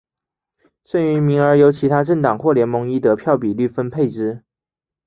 [0.83, 4.41] 剩余名额由其他政党或联盟依得票比率分配之。